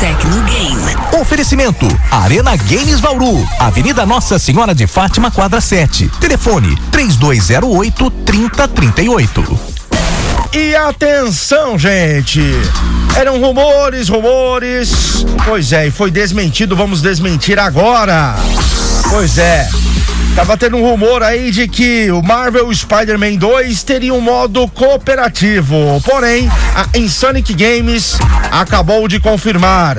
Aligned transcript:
Tecnogame. 0.00 0.96
Oferecimento: 1.20 1.86
Arena 2.10 2.56
Games 2.56 3.00
Bauru, 3.00 3.46
Avenida 3.58 4.06
Nossa 4.06 4.38
Senhora 4.38 4.74
de 4.74 4.86
Fátima, 4.86 5.30
quadra 5.30 5.60
7. 5.60 6.10
Telefone: 6.18 6.74
3208 6.90 8.10
3038. 8.10 9.60
E 10.54 10.74
atenção, 10.74 11.78
gente! 11.78 12.40
Eram 13.14 13.38
rumores, 13.40 14.08
rumores. 14.08 15.26
Pois 15.44 15.70
é, 15.70 15.88
e 15.88 15.90
foi 15.90 16.10
desmentido, 16.10 16.74
vamos 16.74 17.02
desmentir 17.02 17.58
agora. 17.58 18.36
Pois 19.10 19.36
é. 19.36 19.68
Tava 20.34 20.56
tendo 20.56 20.76
um 20.76 20.82
rumor 20.82 21.22
aí 21.22 21.50
de 21.50 21.68
que 21.68 22.10
o 22.10 22.22
Marvel 22.22 22.72
Spider-Man 22.72 23.36
2 23.36 23.82
teria 23.82 24.14
um 24.14 24.20
modo 24.20 24.66
cooperativo. 24.68 26.00
Porém, 26.04 26.48
a 26.74 26.98
Insonic 26.98 27.52
Games 27.52 28.16
acabou 28.50 29.06
de 29.06 29.20
confirmar. 29.20 29.96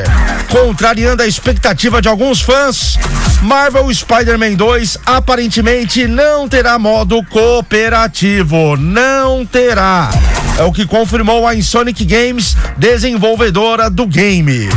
Contrariando 0.49 1.21
a 1.21 1.27
expectativa 1.27 2.01
de 2.01 2.07
alguns 2.07 2.41
fãs, 2.41 2.97
Marvel 3.41 3.93
Spider-Man 3.93 4.53
2 4.53 4.97
aparentemente 5.05 6.07
não 6.07 6.47
terá 6.47 6.79
modo 6.79 7.23
cooperativo. 7.25 8.77
Não 8.77 9.45
terá. 9.45 10.09
É 10.57 10.63
o 10.63 10.71
que 10.71 10.85
confirmou 10.85 11.45
a 11.47 11.55
Insonic 11.55 12.03
Games, 12.05 12.55
desenvolvedora 12.77 13.89
do 13.89 14.07
game. 14.07 14.69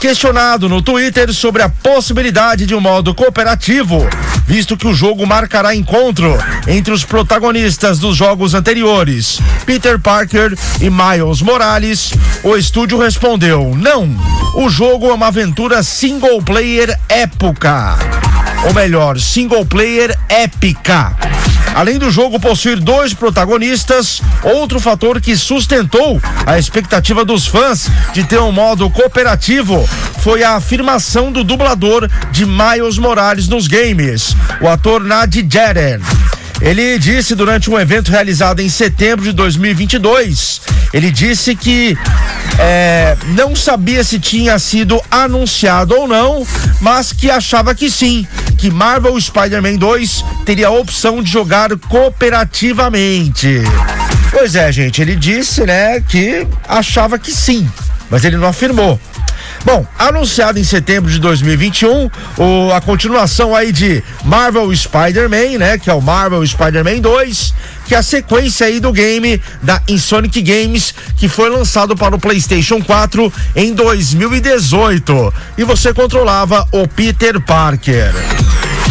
Questionado 0.00 0.66
no 0.66 0.80
Twitter 0.80 1.30
sobre 1.34 1.62
a 1.62 1.68
possibilidade 1.68 2.64
de 2.64 2.74
um 2.74 2.80
modo 2.80 3.14
cooperativo, 3.14 4.08
visto 4.46 4.74
que 4.74 4.86
o 4.86 4.94
jogo 4.94 5.26
marcará 5.26 5.74
encontro 5.74 6.38
entre 6.66 6.94
os 6.94 7.04
protagonistas 7.04 7.98
dos 7.98 8.16
jogos 8.16 8.54
anteriores, 8.54 9.38
Peter 9.66 10.00
Parker 10.00 10.56
e 10.80 10.88
Miles 10.88 11.42
Morales, 11.42 12.14
o 12.42 12.56
estúdio 12.56 12.98
respondeu: 12.98 13.76
não, 13.76 14.08
o 14.54 14.70
jogo 14.70 15.10
é 15.10 15.12
uma 15.12 15.26
aventura 15.26 15.82
single 15.82 16.40
player 16.40 16.98
época. 17.06 17.98
Ou 18.64 18.72
melhor, 18.72 19.18
single 19.18 19.66
player 19.66 20.18
épica. 20.30 21.14
Além 21.74 21.98
do 21.98 22.10
jogo 22.10 22.40
possuir 22.40 22.80
dois 22.80 23.14
protagonistas, 23.14 24.20
outro 24.42 24.80
fator 24.80 25.20
que 25.20 25.36
sustentou 25.36 26.20
a 26.46 26.58
expectativa 26.58 27.24
dos 27.24 27.46
fãs 27.46 27.88
de 28.12 28.24
ter 28.24 28.40
um 28.40 28.52
modo 28.52 28.90
cooperativo 28.90 29.88
foi 30.20 30.42
a 30.42 30.56
afirmação 30.56 31.32
do 31.32 31.44
dublador 31.44 32.08
de 32.30 32.44
Miles 32.44 32.98
Morales 32.98 33.48
nos 33.48 33.66
games, 33.66 34.36
o 34.60 34.68
ator 34.68 35.02
Nadi 35.02 35.46
Jeren. 35.48 36.00
Ele 36.60 36.98
disse 36.98 37.34
durante 37.34 37.70
um 37.70 37.80
evento 37.80 38.10
realizado 38.10 38.60
em 38.60 38.68
setembro 38.68 39.24
de 39.24 39.32
2022, 39.32 40.60
ele 40.92 41.10
disse 41.10 41.56
que 41.56 41.96
é, 42.58 43.16
não 43.28 43.56
sabia 43.56 44.04
se 44.04 44.18
tinha 44.18 44.58
sido 44.58 45.00
anunciado 45.10 45.94
ou 45.94 46.06
não, 46.06 46.46
mas 46.80 47.14
que 47.14 47.30
achava 47.30 47.74
que 47.74 47.90
sim, 47.90 48.26
que 48.60 48.70
Marvel 48.70 49.18
Spider-Man 49.18 49.76
2 49.76 50.22
teria 50.44 50.68
a 50.68 50.70
opção 50.70 51.22
de 51.22 51.30
jogar 51.30 51.74
cooperativamente. 51.88 53.62
Pois 54.30 54.54
é, 54.54 54.70
gente, 54.70 55.00
ele 55.00 55.16
disse, 55.16 55.64
né, 55.64 55.98
que 56.00 56.46
achava 56.68 57.18
que 57.18 57.32
sim, 57.32 57.66
mas 58.10 58.22
ele 58.22 58.36
não 58.36 58.46
afirmou. 58.46 59.00
Bom, 59.64 59.86
anunciado 59.98 60.58
em 60.58 60.64
setembro 60.64 61.10
de 61.10 61.18
2021, 61.18 62.10
o, 62.36 62.72
a 62.72 62.80
continuação 62.80 63.54
aí 63.54 63.72
de 63.72 64.02
Marvel 64.24 64.74
Spider-Man, 64.74 65.58
né? 65.58 65.78
Que 65.78 65.90
é 65.90 65.94
o 65.94 66.00
Marvel 66.00 66.46
Spider-Man 66.46 67.00
2, 67.00 67.54
que 67.86 67.94
é 67.94 67.98
a 67.98 68.02
sequência 68.02 68.66
aí 68.66 68.80
do 68.80 68.90
game 68.92 69.40
da 69.62 69.82
Insonic 69.86 70.40
Games, 70.40 70.94
que 71.16 71.28
foi 71.28 71.50
lançado 71.50 71.94
para 71.94 72.14
o 72.14 72.18
PlayStation 72.18 72.80
4 72.82 73.32
em 73.54 73.74
2018. 73.74 75.34
E 75.58 75.64
você 75.64 75.92
controlava 75.92 76.66
o 76.72 76.88
Peter 76.88 77.38
Parker. 77.40 78.12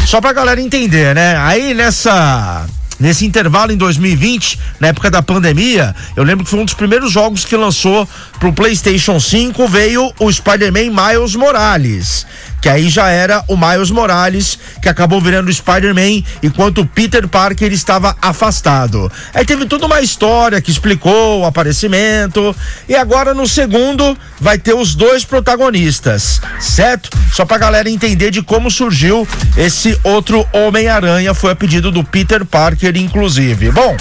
Só 0.10 0.20
pra 0.20 0.34
galera 0.34 0.60
entender, 0.60 1.14
né? 1.14 1.38
Aí 1.38 1.76
nessa 1.76 2.66
Nesse 3.00 3.28
intervalo 3.28 3.72
em 3.72 3.78
2020, 3.78 4.59
na 4.80 4.88
época 4.88 5.09
da 5.09 5.22
pandemia, 5.22 5.96
eu 6.18 6.24
lembro 6.24 6.44
que 6.44 6.50
foi 6.50 6.59
um 6.59 6.66
dos 6.66 6.74
primeiros 6.74 7.12
jogos 7.12 7.46
que 7.46 7.56
lançou 7.56 8.09
pro 8.40 8.52
PlayStation 8.52 9.19
5 9.19 9.68
veio 9.68 10.12
o 10.19 10.30
Spider-Man 10.30 10.90
Miles 10.90 11.36
Morales 11.36 12.25
que 12.62 12.70
aí 12.70 12.90
já 12.90 13.09
era 13.09 13.44
o 13.47 13.56
Miles 13.56 13.92
Morales, 13.92 14.59
que 14.81 14.90
acabou 14.90 15.22
virando 15.22 15.52
Spider-Man, 15.52 16.24
enquanto 16.44 16.86
Peter 16.86 17.28
Parker 17.28 17.72
estava 17.72 18.16
afastado. 18.22 19.12
Aí 19.34 19.46
teve 19.46 19.66
toda 19.66 19.86
uma 19.86 20.02
história 20.02 20.62
que 20.62 20.72
explicou 20.72 21.42
o 21.42 21.46
aparecimento, 21.46 22.56
e 22.88 22.96
agora 22.96 23.34
no 23.34 23.48
segundo 23.48 24.18
vai 24.40 24.58
ter 24.58 24.74
os 24.74 24.96
dois 24.96 25.24
protagonistas, 25.24 26.42
certo? 26.59 27.09
Só 27.31 27.46
pra 27.46 27.58
galera 27.58 27.90
entender 27.90 28.31
de 28.31 28.42
como 28.42 28.69
surgiu 28.69 29.28
esse 29.58 30.00
outro 30.03 30.48
Homem-Aranha, 30.53 31.34
foi 31.34 31.52
a 31.52 31.56
pedido 31.56 31.92
do 31.92 32.03
Peter 32.03 32.46
Parker, 32.46 32.96
inclusive. 32.98 33.72
Bom. 33.72 33.96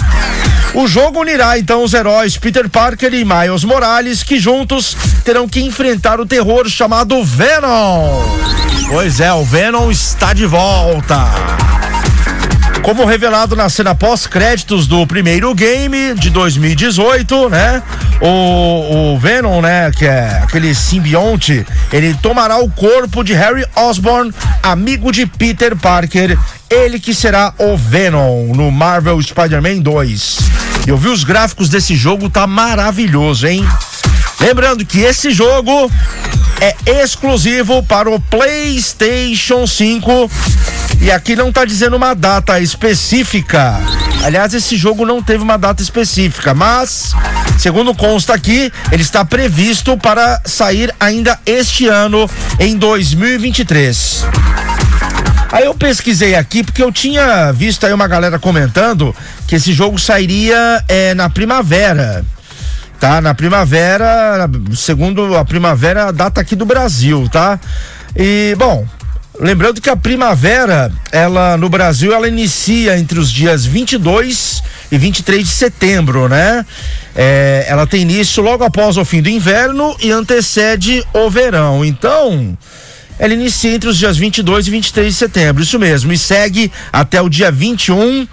O 0.73 0.87
jogo 0.87 1.21
unirá 1.21 1.57
então 1.57 1.83
os 1.83 1.93
heróis 1.93 2.37
Peter 2.37 2.69
Parker 2.69 3.11
e 3.13 3.25
Miles 3.25 3.63
Morales, 3.63 4.21
que 4.21 4.39
juntos 4.39 4.95
terão 5.25 5.47
que 5.47 5.61
enfrentar 5.61 6.19
o 6.19 6.25
terror 6.25 6.69
chamado 6.69 7.23
Venom. 7.23 8.21
Pois 8.87 9.19
é, 9.19 9.33
o 9.33 9.43
Venom 9.43 9.89
está 9.89 10.31
de 10.31 10.45
volta. 10.45 11.25
Como 12.83 13.05
revelado 13.05 13.55
na 13.55 13.67
cena 13.67 13.93
pós-créditos 13.93 14.87
do 14.87 15.05
primeiro 15.05 15.53
game 15.53 16.13
de 16.13 16.29
2018, 16.29 17.49
né? 17.49 17.83
O, 18.21 19.13
o, 19.13 19.19
Venom, 19.19 19.61
né? 19.61 19.91
Que 19.91 20.05
é 20.05 20.39
aquele 20.43 20.73
simbionte, 20.73 21.65
ele 21.91 22.13
tomará 22.15 22.57
o 22.57 22.69
corpo 22.69 23.23
de 23.23 23.33
Harry 23.33 23.65
Osborn, 23.75 24.33
amigo 24.63 25.11
de 25.11 25.25
Peter 25.25 25.75
Parker. 25.75 26.37
Ele 26.69 26.99
que 26.99 27.13
será 27.13 27.53
o 27.57 27.75
Venom 27.75 28.53
no 28.55 28.71
Marvel 28.71 29.21
Spider-Man 29.21 29.79
2. 29.79 30.58
Eu 30.87 30.97
vi 30.97 31.09
os 31.09 31.23
gráficos 31.23 31.69
desse 31.69 31.95
jogo, 31.95 32.29
tá 32.29 32.47
maravilhoso, 32.47 33.47
hein? 33.47 33.67
Lembrando 34.39 34.85
que 34.85 35.01
esse 35.01 35.31
jogo 35.31 35.91
é 36.61 37.01
exclusivo 37.03 37.83
para 37.83 38.09
o 38.09 38.19
PlayStation 38.19 39.67
5 39.67 40.31
e 41.01 41.11
aqui 41.11 41.35
não 41.35 41.49
está 41.49 41.63
dizendo 41.63 41.95
uma 41.95 42.13
data 42.13 42.59
específica. 42.59 43.79
Aliás, 44.23 44.53
esse 44.53 44.75
jogo 44.75 45.05
não 45.05 45.21
teve 45.21 45.43
uma 45.43 45.57
data 45.57 45.81
específica, 45.81 46.53
mas 46.53 47.13
segundo 47.57 47.93
consta 47.95 48.33
aqui, 48.33 48.71
ele 48.91 49.01
está 49.01 49.23
previsto 49.23 49.97
para 49.97 50.41
sair 50.45 50.93
ainda 50.99 51.39
este 51.45 51.87
ano 51.87 52.29
em 52.59 52.77
2023. 52.77 54.25
Aí 55.51 55.65
eu 55.65 55.73
pesquisei 55.73 56.35
aqui 56.35 56.63
porque 56.63 56.83
eu 56.83 56.91
tinha 56.91 57.51
visto 57.51 57.85
aí 57.85 57.93
uma 57.93 58.07
galera 58.07 58.37
comentando 58.37 59.15
que 59.47 59.55
esse 59.55 59.73
jogo 59.73 59.97
sairia 59.97 60.83
é, 60.87 61.13
na 61.13 61.29
primavera 61.29 62.23
tá? 62.99 63.21
Na 63.21 63.33
primavera, 63.33 64.49
segundo 64.75 65.37
a 65.37 65.45
primavera, 65.45 66.07
a 66.07 66.11
data 66.11 66.41
aqui 66.41 66.55
do 66.55 66.65
Brasil, 66.65 67.27
tá? 67.31 67.59
E, 68.15 68.53
bom, 68.57 68.85
lembrando 69.39 69.79
que 69.79 69.89
a 69.89 69.95
primavera, 69.95 70.91
ela 71.11 71.55
no 71.55 71.69
Brasil, 71.69 72.13
ela 72.13 72.27
inicia 72.27 72.97
entre 72.99 73.17
os 73.17 73.31
dias 73.31 73.65
22 73.65 74.61
e 74.91 74.97
23 74.97 75.43
de 75.43 75.53
setembro, 75.53 76.27
né? 76.27 76.65
É, 77.15 77.65
ela 77.67 77.87
tem 77.87 78.01
início 78.01 78.43
logo 78.43 78.63
após 78.63 78.97
o 78.97 79.05
fim 79.05 79.21
do 79.21 79.29
inverno 79.29 79.95
e 80.01 80.11
antecede 80.11 81.03
o 81.13 81.29
verão. 81.29 81.85
Então, 81.85 82.57
ela 83.19 83.33
inicia 83.33 83.75
entre 83.75 83.89
os 83.89 83.97
dias 83.97 84.17
22 84.17 84.67
e 84.67 84.71
23 84.71 85.13
de 85.13 85.19
setembro, 85.19 85.61
isso 85.61 85.77
mesmo, 85.77 86.11
e 86.11 86.17
segue 86.17 86.71
até 86.91 87.21
o 87.21 87.29
dia 87.29 87.51
21 87.51 88.27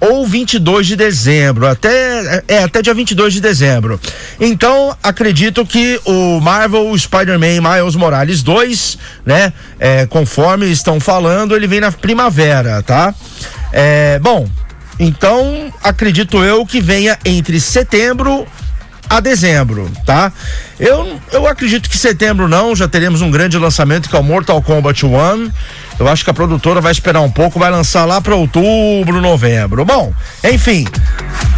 ou 0.00 0.26
22 0.26 0.86
de 0.86 0.96
dezembro, 0.96 1.66
até 1.66 2.42
é 2.48 2.62
até 2.62 2.80
dia 2.80 2.94
22 2.94 3.34
de 3.34 3.40
dezembro. 3.40 4.00
Então, 4.40 4.96
acredito 5.02 5.64
que 5.66 6.00
o 6.06 6.40
Marvel 6.40 6.96
Spider-Man 6.96 7.60
Miles 7.60 7.94
Morales 7.94 8.42
2, 8.42 8.98
né, 9.26 9.52
é, 9.78 10.06
conforme 10.06 10.66
estão 10.66 10.98
falando, 10.98 11.54
ele 11.54 11.66
vem 11.66 11.80
na 11.80 11.92
primavera, 11.92 12.82
tá? 12.82 13.14
É, 13.70 14.18
bom, 14.20 14.48
então 14.98 15.72
acredito 15.82 16.42
eu 16.42 16.64
que 16.64 16.80
venha 16.80 17.18
entre 17.24 17.60
setembro 17.60 18.46
a 19.10 19.18
dezembro, 19.18 19.90
tá? 20.06 20.32
Eu, 20.78 21.20
eu 21.32 21.44
acredito 21.48 21.90
que 21.90 21.98
setembro 21.98 22.46
não, 22.46 22.76
já 22.76 22.86
teremos 22.86 23.20
um 23.20 23.30
grande 23.30 23.58
lançamento 23.58 24.08
que 24.08 24.14
é 24.14 24.18
o 24.20 24.22
Mortal 24.22 24.62
Kombat 24.62 25.04
One. 25.04 25.50
Eu 25.98 26.08
acho 26.08 26.22
que 26.22 26.30
a 26.30 26.34
produtora 26.34 26.80
vai 26.80 26.92
esperar 26.92 27.20
um 27.20 27.30
pouco, 27.30 27.58
vai 27.58 27.72
lançar 27.72 28.04
lá 28.04 28.20
para 28.20 28.36
outubro, 28.36 29.20
novembro. 29.20 29.84
Bom, 29.84 30.14
enfim, 30.44 30.86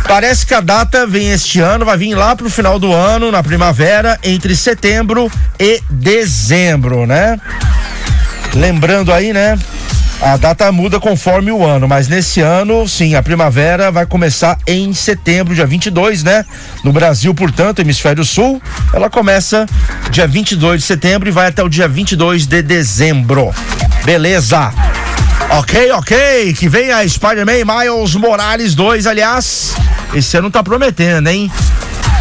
parece 0.08 0.46
que 0.46 0.54
a 0.54 0.62
data 0.62 1.06
vem 1.06 1.31
este 1.31 1.60
ano, 1.60 1.84
vai 1.84 1.99
vir 1.99 2.14
lá 2.14 2.34
pro 2.34 2.49
final 2.49 2.78
do 2.78 2.90
ano, 2.90 3.31
na 3.31 3.43
primavera, 3.43 4.19
entre 4.25 4.56
setembro 4.56 5.31
e 5.60 5.82
dezembro, 5.90 7.06
né? 7.06 7.38
Lembrando 8.55 9.12
aí, 9.12 9.32
né? 9.34 9.58
A 10.22 10.36
data 10.36 10.70
muda 10.70 11.00
conforme 11.00 11.50
o 11.50 11.66
ano, 11.66 11.88
mas 11.88 12.06
nesse 12.06 12.40
ano, 12.40 12.88
sim, 12.88 13.16
a 13.16 13.22
primavera 13.22 13.90
vai 13.90 14.06
começar 14.06 14.56
em 14.69 14.94
setembro, 14.94 15.52
dia 15.52 15.66
22, 15.66 16.22
né? 16.22 16.46
No 16.84 16.92
Brasil, 16.92 17.34
portanto, 17.34 17.80
hemisfério 17.80 18.24
sul, 18.24 18.62
ela 18.94 19.10
começa 19.10 19.66
dia 20.12 20.24
22 20.28 20.80
de 20.80 20.86
setembro 20.86 21.28
e 21.28 21.32
vai 21.32 21.48
até 21.48 21.60
o 21.60 21.69
dia 21.69 21.88
22 21.88 22.46
de 22.46 22.62
dezembro. 22.62 23.52
Beleza? 24.04 24.72
Ok, 25.58 25.90
ok, 25.90 26.54
que 26.54 26.69
vem 26.69 26.92
a 26.92 27.06
Spider-Man 27.06 27.64
Miles 27.64 28.14
Morales 28.14 28.76
2, 28.76 29.08
aliás, 29.08 29.74
esse 30.14 30.36
ano 30.36 30.52
tá 30.52 30.62
prometendo, 30.62 31.26
hein? 31.26 31.50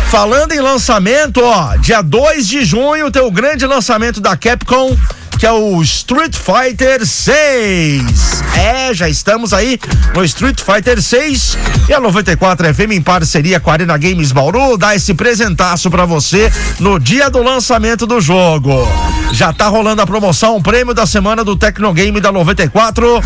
Falando 0.09 0.53
em 0.53 0.59
lançamento, 0.59 1.39
ó, 1.43 1.77
dia 1.77 2.01
2 2.01 2.47
de 2.47 2.65
junho 2.65 3.11
tem 3.11 3.21
o 3.21 3.29
grande 3.29 3.63
lançamento 3.67 4.19
da 4.19 4.35
Capcom 4.35 4.97
que 5.41 5.47
é 5.47 5.51
o 5.51 5.81
Street 5.81 6.35
Fighter 6.35 7.03
6. 7.03 8.43
É, 8.55 8.93
já 8.93 9.09
estamos 9.09 9.53
aí 9.53 9.79
no 10.13 10.23
Street 10.23 10.61
Fighter 10.61 11.01
6 11.01 11.57
e 11.89 11.93
a 11.95 11.99
94 11.99 12.71
FM 12.71 12.91
em 12.91 13.01
parceria 13.01 13.59
com 13.59 13.71
a 13.71 13.73
Arena 13.73 13.97
Games 13.97 14.31
Bauru 14.31 14.77
dá 14.77 14.95
esse 14.95 15.15
presentaço 15.15 15.89
para 15.89 16.05
você 16.05 16.53
no 16.79 16.99
dia 16.99 17.27
do 17.27 17.41
lançamento 17.41 18.05
do 18.05 18.21
jogo. 18.21 18.87
Já 19.33 19.51
tá 19.51 19.67
rolando 19.67 20.03
a 20.03 20.05
promoção, 20.05 20.61
prêmio 20.61 20.93
da 20.93 21.07
semana 21.07 21.43
do 21.43 21.55
Tecnogame 21.55 22.21
da 22.21 22.31
94. 22.31 23.19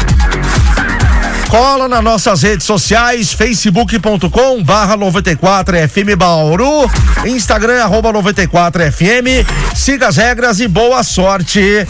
Cola 1.55 1.87
nas 1.87 2.03
nossas 2.03 2.41
redes 2.41 2.65
sociais, 2.65 3.31
facebook.com 3.31 4.61
barra 4.61 4.97
94 4.97 5.77
FM 5.87 6.17
Bauru, 6.17 6.85
Instagram 7.25 7.81
arroba 7.81 8.11
94 8.11 8.91
FM. 8.91 9.47
Siga 9.73 10.09
as 10.09 10.17
regras 10.17 10.59
e 10.59 10.67
boa 10.67 11.01
sorte. 11.01 11.87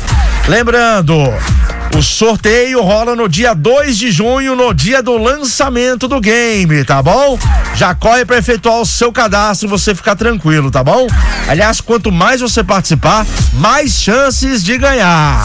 Lembrando, 0.48 1.16
o 1.98 2.02
sorteio 2.02 2.82
rola 2.82 3.16
no 3.16 3.30
dia 3.30 3.54
2 3.54 3.98
de 3.98 4.12
junho, 4.12 4.54
no 4.54 4.74
dia 4.74 5.02
do 5.02 5.18
lançamento 5.18 6.10
do 6.10 6.20
game, 6.20 6.84
tá 6.84 7.02
bom? 7.02 7.40
Já 7.74 7.96
corre 7.96 8.26
para 8.26 8.38
efetuar 8.38 8.82
o 8.82 8.86
seu 8.86 9.14
cadastro, 9.14 9.70
você 9.70 9.96
ficar 9.96 10.16
tranquilo, 10.16 10.70
tá 10.70 10.84
bom? 10.84 11.08
Aliás, 11.48 11.80
quanto 11.80 12.12
mais 12.12 12.42
você 12.42 12.64
participar, 12.64 13.26
mais 13.54 13.92
chances 13.92 14.62
de 14.62 14.78
ganhar. 14.78 15.42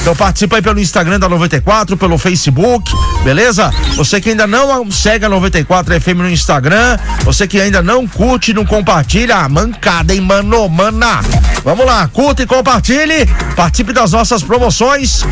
Então 0.00 0.16
participa 0.16 0.56
aí 0.56 0.62
pelo 0.62 0.80
Instagram 0.80 1.18
da 1.18 1.28
94, 1.28 1.94
pelo 1.96 2.16
Facebook, 2.16 2.90
beleza? 3.22 3.70
Você 3.96 4.18
que 4.20 4.30
ainda 4.30 4.46
não 4.46 4.90
segue 4.90 5.26
a 5.26 5.28
94 5.28 6.00
FM 6.00 6.16
no 6.16 6.30
Instagram, 6.30 6.98
você 7.22 7.46
que 7.46 7.60
ainda 7.60 7.82
não 7.82 8.06
curte, 8.06 8.54
não 8.54 8.64
compartilha, 8.64 9.46
mancada, 9.48 10.14
hein, 10.14 10.22
mano, 10.22 10.66
mana. 10.70 11.20
Vamos 11.62 11.84
lá, 11.84 12.08
curta 12.08 12.42
e 12.42 12.46
compartilhe, 12.46 13.26
participe 13.54 13.92
das 13.92 14.12
nossas 14.12 14.42
promoções, 14.42 15.22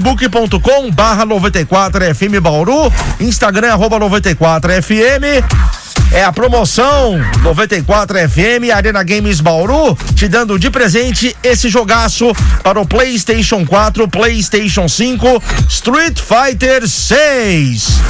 facebook.com 0.00 0.90
barra 0.94 1.24
94 1.24 2.14
FM 2.14 2.40
Bauru, 2.40 2.92
Instagram 3.18 3.72
arroba 3.72 3.98
94 3.98 4.82
FM. 4.82 5.79
É 6.12 6.24
a 6.24 6.32
promoção 6.32 7.20
94 7.42 8.18
FM 8.28 8.74
Arena 8.74 9.02
Games 9.04 9.40
Bauru, 9.40 9.96
te 10.16 10.26
dando 10.26 10.58
de 10.58 10.68
presente 10.68 11.36
esse 11.40 11.68
jogaço 11.68 12.32
para 12.64 12.80
o 12.80 12.86
PlayStation 12.86 13.64
4, 13.64 14.08
PlayStation 14.08 14.88
5, 14.88 15.42
Street 15.68 16.18
Fighter 16.18 16.88
6. 16.88 18.00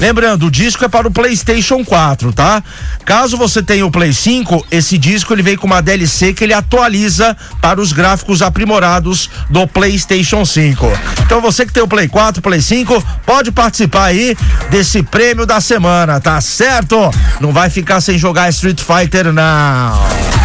Lembrando, 0.00 0.46
o 0.46 0.50
disco 0.50 0.84
é 0.84 0.88
para 0.88 1.06
o 1.06 1.10
PlayStation 1.10 1.84
4, 1.84 2.32
tá? 2.32 2.62
Caso 3.04 3.36
você 3.36 3.62
tenha 3.62 3.86
o 3.86 3.90
Play 3.90 4.12
5, 4.12 4.66
esse 4.70 4.98
disco 4.98 5.32
ele 5.32 5.42
vem 5.42 5.56
com 5.56 5.66
uma 5.66 5.80
DLC 5.80 6.32
que 6.32 6.42
ele 6.42 6.52
atualiza 6.52 7.36
para 7.60 7.80
os 7.80 7.92
gráficos 7.92 8.42
aprimorados 8.42 9.30
do 9.48 9.66
PlayStation 9.68 10.44
5. 10.44 10.86
Então 11.24 11.40
você 11.40 11.64
que 11.64 11.72
tem 11.72 11.82
o 11.82 11.88
Play 11.88 12.08
4, 12.08 12.42
Play 12.42 12.60
5, 12.60 13.04
pode 13.24 13.52
participar 13.52 14.06
aí 14.06 14.36
desse 14.68 15.02
prêmio 15.02 15.46
da 15.46 15.60
semana, 15.60 16.20
tá 16.20 16.40
certo? 16.40 16.96
Não 17.40 17.52
vai 17.52 17.70
ficar 17.70 18.00
sem 18.00 18.18
jogar 18.18 18.48
Street 18.50 18.80
Fighter 18.80 19.32
não. 19.32 20.43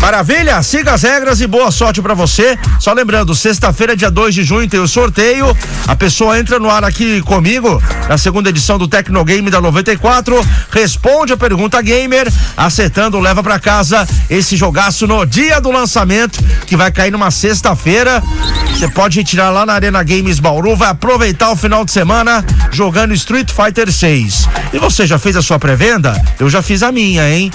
Maravilha? 0.00 0.62
Siga 0.62 0.92
as 0.92 1.02
regras 1.02 1.40
e 1.40 1.46
boa 1.46 1.70
sorte 1.70 2.00
para 2.00 2.14
você. 2.14 2.56
Só 2.78 2.92
lembrando, 2.92 3.34
sexta-feira, 3.34 3.96
dia 3.96 4.10
2 4.10 4.34
de 4.34 4.44
junho, 4.44 4.68
tem 4.68 4.78
o 4.78 4.86
sorteio. 4.86 5.56
A 5.86 5.96
pessoa 5.96 6.38
entra 6.38 6.58
no 6.58 6.70
ar 6.70 6.84
aqui 6.84 7.20
comigo, 7.22 7.82
na 8.08 8.16
segunda 8.16 8.48
edição 8.48 8.78
do 8.78 8.86
Tecnogame 8.86 9.50
da 9.50 9.60
94, 9.60 10.40
responde 10.70 11.32
a 11.32 11.36
pergunta 11.36 11.82
gamer, 11.82 12.32
acertando, 12.56 13.18
leva 13.18 13.42
para 13.42 13.58
casa 13.58 14.06
esse 14.30 14.56
jogaço 14.56 15.06
no 15.06 15.26
dia 15.26 15.60
do 15.60 15.70
lançamento, 15.70 16.38
que 16.66 16.76
vai 16.76 16.92
cair 16.92 17.10
numa 17.10 17.30
sexta-feira. 17.30 18.22
Você 18.70 18.88
pode 18.88 19.18
retirar 19.18 19.50
lá 19.50 19.66
na 19.66 19.74
Arena 19.74 20.02
Games 20.04 20.38
Bauru, 20.38 20.76
vai 20.76 20.90
aproveitar 20.90 21.50
o 21.50 21.56
final 21.56 21.84
de 21.84 21.90
semana 21.90 22.44
jogando 22.70 23.12
Street 23.14 23.50
Fighter 23.50 23.92
6. 23.92 24.48
E 24.72 24.78
você 24.78 25.06
já 25.06 25.18
fez 25.18 25.36
a 25.36 25.42
sua 25.42 25.58
pré-venda? 25.58 26.14
Eu 26.38 26.48
já 26.48 26.62
fiz 26.62 26.82
a 26.84 26.92
minha, 26.92 27.28
hein? 27.28 27.50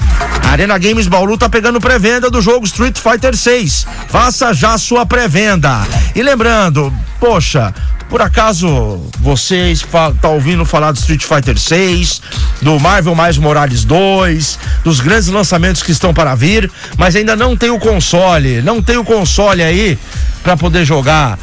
Arena 0.54 0.78
Games 0.78 1.08
Bauru 1.08 1.36
tá 1.36 1.50
pegando 1.50 1.82
pré-venda 1.82 2.30
do 2.30 2.40
jogo 2.40 2.64
Street 2.68 2.96
Fighter 3.00 3.36
6. 3.36 3.88
Faça 4.08 4.54
já 4.54 4.78
sua 4.78 5.04
pré-venda. 5.04 5.80
E 6.14 6.22
lembrando, 6.22 6.94
poxa, 7.20 7.74
por 8.08 8.22
acaso 8.22 9.02
vocês 9.20 9.84
tá 10.22 10.30
ouvindo 10.30 10.64
falar 10.64 10.92
do 10.92 11.00
Street 11.00 11.24
Fighter 11.24 11.58
6, 11.58 12.22
do 12.62 12.80
Marvel 12.80 13.16
Mais 13.16 13.36
Morales 13.36 13.84
2, 13.84 14.60
dos 14.84 15.00
grandes 15.00 15.30
lançamentos 15.30 15.82
que 15.82 15.92
estão 15.92 16.14
para 16.14 16.36
vir, 16.36 16.72
mas 17.00 17.16
ainda 17.16 17.36
não 17.36 17.58
tem 17.58 17.72
o 17.72 17.80
console, 17.80 18.62
não 18.62 18.80
tem 18.80 18.98
o 18.98 19.04
console 19.04 19.64
aí 19.64 19.98
para 20.44 20.56
poder 20.56 20.86
jogar. 20.86 21.40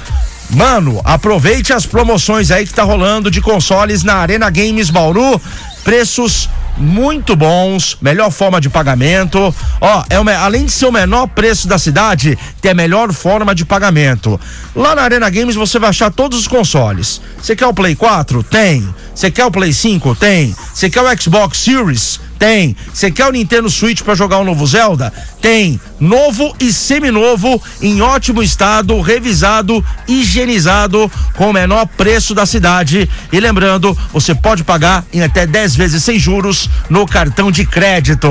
Mano, 0.51 1.01
aproveite 1.05 1.73
as 1.73 1.85
promoções 1.85 2.53
aí 2.53 2.65
que 2.65 2.73
tá 2.73 2.85
rolando 2.85 3.29
de 3.29 3.41
consoles 3.41 4.05
na 4.05 4.15
Arena 4.15 4.49
Games 4.51 4.89
Bauru. 4.89 5.41
Preços 5.83 6.49
muito 6.81 7.37
bons, 7.37 7.97
melhor 8.01 8.31
forma 8.31 8.61
de 8.61 8.71
pagamento. 8.71 9.55
Ó, 9.81 10.05
é 10.09 10.19
o, 10.19 10.29
além 10.29 10.65
de 10.65 10.73
ser 10.73 10.87
o 10.87 10.93
menor 10.93 11.27
preço 11.29 11.69
da 11.69 11.79
cidade, 11.79 12.39
tem 12.61 12.73
a 12.73 12.75
melhor 12.75 13.13
forma 13.13 13.55
de 13.55 13.65
pagamento. 13.65 14.41
Lá 14.75 14.95
na 14.95 15.03
Arena 15.03 15.29
Games 15.29 15.55
você 15.55 15.79
vai 15.79 15.91
achar 15.91 16.11
todos 16.11 16.39
os 16.39 16.49
consoles. 16.49 17.21
Você 17.41 17.55
quer 17.55 17.67
o 17.67 17.75
Play 17.75 17.95
4? 17.95 18.43
Tem. 18.43 18.93
Você 19.15 19.31
quer 19.31 19.45
o 19.45 19.51
Play 19.51 19.73
5? 19.73 20.15
Tem. 20.15 20.57
Você 20.73 20.89
quer 20.89 21.03
o 21.03 21.21
Xbox 21.21 21.59
Series? 21.59 22.19
Tem. 22.41 22.75
Você 22.91 23.11
quer 23.11 23.27
o 23.27 23.33
Nintendo 23.33 23.69
Switch 23.69 24.01
para 24.01 24.15
jogar 24.15 24.39
o 24.39 24.45
novo 24.45 24.67
Zelda? 24.67 25.13
Tem. 25.43 25.79
Novo 26.01 26.57
e 26.59 26.73
seminovo, 26.73 27.63
em 27.83 28.01
ótimo 28.01 28.43
estado, 28.43 28.99
revisado, 29.03 29.85
higienizado, 30.09 31.13
com 31.37 31.51
o 31.51 31.53
menor 31.53 31.87
preço 31.87 32.35
da 32.35 32.47
cidade. 32.47 33.07
E 33.31 33.39
lembrando, 33.39 33.97
você 34.11 34.35
pode 34.35 34.65
pagar 34.65 35.05
em 35.13 35.21
até 35.21 35.47
10 35.47 35.77
vezes 35.77 36.03
sem 36.03 36.19
juros 36.19 36.71
no 36.89 37.07
cartão 37.07 37.53
de 37.53 37.67
crédito. 37.67 38.29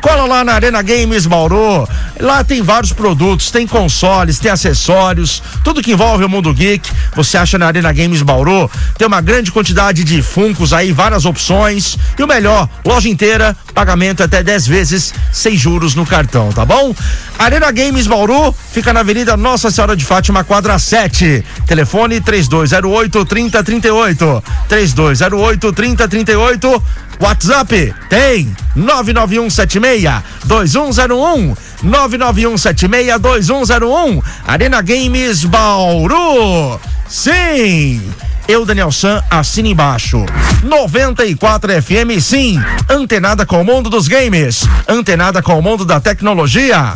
Cola 0.00 0.24
lá 0.24 0.42
na 0.42 0.54
Arena 0.54 0.80
Games 0.80 1.26
Mauro. 1.26 1.86
Lá 2.18 2.42
tem 2.42 2.62
vários 2.62 2.94
produtos, 2.94 3.50
tem 3.50 3.66
consoles, 3.66 4.38
tem 4.38 4.50
acessórios, 4.50 5.42
tudo 5.62 5.82
que 5.82 5.92
envolve 5.92 6.24
o 6.24 6.28
mundo 6.30 6.54
geek. 6.54 6.90
Você 7.14 7.36
acha 7.36 7.58
na 7.58 7.66
Arena 7.66 7.92
Games 7.92 8.22
Bauru. 8.22 8.70
Tem 8.96 9.06
uma 9.06 9.20
grande 9.20 9.52
quantidade 9.52 10.04
de 10.04 10.22
funcos 10.22 10.72
aí, 10.72 10.92
várias 10.92 11.24
opções. 11.24 11.98
E 12.18 12.22
o 12.22 12.26
melhor, 12.26 12.68
loja 12.84 13.08
inteira 13.08 13.56
pagamento 13.74 14.22
até 14.22 14.42
10 14.42 14.66
vezes 14.66 15.14
sem 15.32 15.56
juros 15.56 15.94
no 15.94 16.06
cartão, 16.06 16.50
tá 16.52 16.64
bom? 16.64 16.94
Arena 17.38 17.70
Games 17.70 18.06
Bauru 18.06 18.54
fica 18.72 18.92
na 18.92 19.00
Avenida 19.00 19.36
Nossa 19.36 19.70
Senhora 19.70 19.96
de 19.96 20.04
Fátima, 20.04 20.44
quadra 20.44 20.78
7. 20.78 21.44
Telefone 21.66 22.20
3208 22.20 23.24
3038. 23.24 24.44
3208 24.68 25.72
3038. 25.72 26.82
WhatsApp 27.20 27.94
tem 28.08 28.54
99176 28.74 30.10
2101 30.44 31.54
99176 31.82 33.20
2101 33.20 34.22
Arena 34.46 34.82
Games 34.82 35.44
Bauru. 35.44 36.80
Sim! 37.12 38.00
Eu, 38.48 38.64
Daniel 38.64 38.90
San, 38.90 39.22
assina 39.30 39.68
embaixo. 39.68 40.24
94 40.62 41.82
FM, 41.82 42.18
sim. 42.22 42.58
Antenada 42.88 43.44
com 43.44 43.60
o 43.60 43.64
mundo 43.64 43.90
dos 43.90 44.08
games. 44.08 44.66
Antenada 44.88 45.42
com 45.42 45.58
o 45.58 45.62
mundo 45.62 45.84
da 45.84 46.00
tecnologia. 46.00 46.94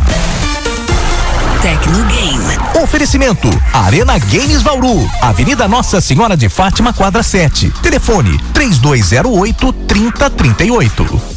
Tecnogame. 1.61 2.83
Oferecimento: 2.83 3.51
Arena 3.75 4.19
Games 4.19 4.63
Bauru, 4.63 5.07
Avenida 5.21 5.69
Nossa 5.69 6.01
Senhora 6.01 6.35
de 6.35 6.49
Fátima, 6.49 6.95
quadra 6.95 7.23
7. 7.23 7.71
Telefone: 7.83 8.41
3208 8.55 9.71
3038. 9.71 11.36